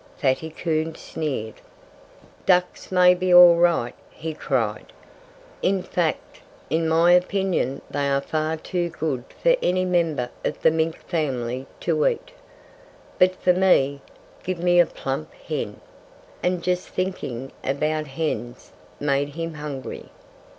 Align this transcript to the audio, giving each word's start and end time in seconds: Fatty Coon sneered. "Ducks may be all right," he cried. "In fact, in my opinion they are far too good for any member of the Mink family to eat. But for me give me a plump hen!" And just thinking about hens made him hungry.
Fatty 0.17 0.49
Coon 0.49 0.95
sneered. 0.95 1.61
"Ducks 2.47 2.91
may 2.91 3.13
be 3.13 3.31
all 3.31 3.57
right," 3.57 3.93
he 4.09 4.33
cried. 4.33 4.91
"In 5.61 5.83
fact, 5.83 6.39
in 6.71 6.89
my 6.89 7.11
opinion 7.11 7.83
they 7.87 8.09
are 8.09 8.19
far 8.19 8.57
too 8.57 8.89
good 8.89 9.23
for 9.43 9.55
any 9.61 9.85
member 9.85 10.31
of 10.43 10.59
the 10.63 10.71
Mink 10.71 10.97
family 11.03 11.67
to 11.81 12.07
eat. 12.07 12.31
But 13.19 13.35
for 13.35 13.53
me 13.53 14.01
give 14.43 14.57
me 14.57 14.79
a 14.79 14.87
plump 14.87 15.31
hen!" 15.35 15.79
And 16.41 16.63
just 16.63 16.89
thinking 16.89 17.51
about 17.63 18.07
hens 18.07 18.71
made 18.99 19.29
him 19.35 19.53
hungry. 19.53 20.09